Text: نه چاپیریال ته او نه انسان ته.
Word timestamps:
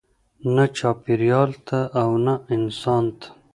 نه 0.55 0.65
چاپیریال 0.77 1.51
ته 1.67 1.79
او 2.01 2.11
نه 2.25 2.33
انسان 2.55 3.05
ته. 3.19 3.27